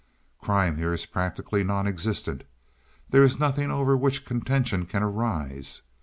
[0.41, 2.43] "Crime here is practically non existent;
[3.11, 5.83] there is nothing over which contention can arise.